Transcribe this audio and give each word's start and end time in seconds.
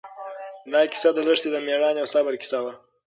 دا 0.71 0.81
کیسه 0.91 1.09
د 1.13 1.19
لښتې 1.27 1.49
د 1.51 1.57
مېړانې 1.67 1.99
او 2.01 2.09
صبر 2.13 2.33
کیسه 2.41 2.59
وه. 2.63 2.73